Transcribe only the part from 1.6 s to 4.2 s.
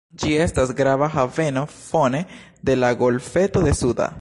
fone de la golfeto de Suda.